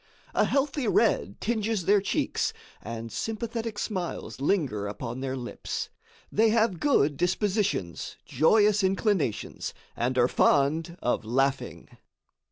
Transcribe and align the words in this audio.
A 0.33 0.45
healthy 0.45 0.87
red 0.87 1.39
tinges 1.39 1.85
their 1.85 2.01
cheeks 2.01 2.53
and 2.81 3.11
sympathetic 3.11 3.77
smiles 3.77 4.41
linger 4.41 4.87
upon 4.87 5.19
their 5.19 5.37
lips. 5.37 5.89
They 6.31 6.49
have 6.49 6.79
good 6.79 7.17
dispositions, 7.17 8.17
joyous 8.25 8.83
inclinations, 8.83 9.75
and 9.95 10.17
are 10.17 10.27
fond 10.27 10.97
of 11.03 11.23
laughing. 11.23 11.87